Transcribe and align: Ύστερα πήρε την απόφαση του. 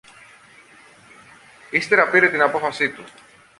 Ύστερα 1.69 2.09
πήρε 2.09 2.29
την 2.29 2.41
απόφαση 2.41 2.89
του. 2.89 3.03